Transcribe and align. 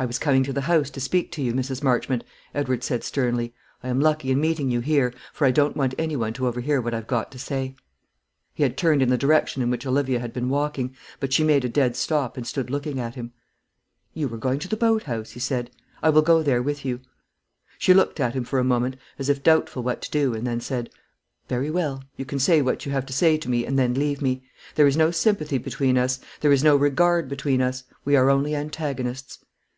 "I 0.00 0.04
was 0.06 0.20
coming 0.20 0.44
to 0.44 0.52
the 0.52 0.60
house 0.60 0.90
to 0.90 1.00
speak 1.00 1.32
to 1.32 1.42
you, 1.42 1.52
Mrs. 1.52 1.82
Marchmont," 1.82 2.22
Edward 2.54 2.84
said 2.84 3.02
sternly. 3.02 3.52
"I 3.82 3.88
am 3.88 3.98
lucky 3.98 4.30
in 4.30 4.40
meeting 4.40 4.70
you 4.70 4.78
here, 4.78 5.12
for 5.32 5.44
I 5.44 5.50
don't 5.50 5.76
want 5.76 5.92
any 5.98 6.14
one 6.14 6.32
to 6.34 6.46
overhear 6.46 6.80
what 6.80 6.94
I've 6.94 7.08
got 7.08 7.32
to 7.32 7.38
say." 7.40 7.74
He 8.54 8.62
had 8.62 8.76
turned 8.76 9.02
in 9.02 9.08
the 9.08 9.18
direction 9.18 9.60
in 9.60 9.70
which 9.70 9.84
Olivia 9.84 10.20
had 10.20 10.32
been 10.32 10.48
walking; 10.50 10.94
but 11.18 11.32
she 11.32 11.42
made 11.42 11.64
a 11.64 11.68
dead 11.68 11.96
stop, 11.96 12.36
and 12.36 12.46
stood 12.46 12.70
looking 12.70 13.00
at 13.00 13.16
him. 13.16 13.32
"You 14.14 14.28
were 14.28 14.38
going 14.38 14.60
to 14.60 14.68
the 14.68 14.76
boat 14.76 15.02
house," 15.02 15.32
he 15.32 15.40
said. 15.40 15.68
"I 16.00 16.10
will 16.10 16.22
go 16.22 16.44
there 16.44 16.62
with 16.62 16.84
you." 16.84 17.00
She 17.76 17.92
looked 17.92 18.20
at 18.20 18.34
him 18.34 18.44
for 18.44 18.60
a 18.60 18.64
moment, 18.72 18.94
as 19.18 19.28
if 19.28 19.42
doubtful 19.42 19.82
what 19.82 20.00
to 20.02 20.10
do, 20.12 20.32
and 20.32 20.46
then 20.46 20.60
said, 20.60 20.90
"Very 21.48 21.72
well. 21.72 22.04
You 22.16 22.24
can 22.24 22.38
say 22.38 22.62
what 22.62 22.86
you 22.86 22.92
have 22.92 23.06
to 23.06 23.12
say 23.12 23.36
to 23.36 23.50
me, 23.50 23.66
and 23.66 23.76
then 23.76 23.94
leave 23.94 24.22
me. 24.22 24.44
There 24.76 24.86
is 24.86 24.96
no 24.96 25.10
sympathy 25.10 25.58
between 25.58 25.98
us, 25.98 26.20
there 26.40 26.52
is 26.52 26.62
no 26.62 26.76
regard 26.76 27.28
between 27.28 27.60
us; 27.60 27.82
we 28.04 28.14
are 28.14 28.30
only 28.30 28.54
antagonists." 28.54 29.40